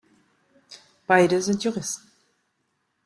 [1.05, 2.09] Beide sind Juristen.